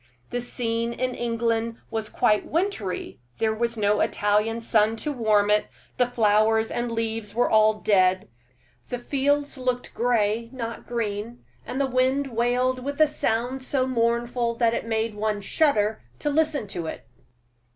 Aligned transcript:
The 0.31 0.41
scene 0.41 0.93
in 0.93 1.13
England 1.13 1.77
was 1.91 2.09
quite 2.09 2.47
wintry; 2.47 3.19
there 3.37 3.53
was 3.53 3.77
no 3.77 3.99
Italian 3.99 4.59
sun 4.59 4.95
to 4.95 5.13
warm 5.13 5.51
it; 5.51 5.67
the 5.97 6.07
flowers 6.07 6.71
and 6.71 6.91
leaves 6.91 7.35
were 7.35 7.47
all 7.47 7.75
dead; 7.75 8.27
the 8.89 8.97
fields 8.97 9.59
looked 9.59 9.93
gray, 9.93 10.49
not 10.51 10.87
green, 10.87 11.45
and 11.67 11.79
the 11.79 11.85
wind 11.85 12.35
wailed 12.35 12.83
with 12.83 12.99
a 12.99 13.05
sound 13.07 13.61
so 13.61 13.85
mournful 13.85 14.55
that 14.55 14.73
it 14.73 14.87
made 14.87 15.13
one 15.13 15.39
shudder 15.39 16.01
to 16.17 16.31
listen 16.31 16.65
to 16.69 16.87
it. 16.87 17.05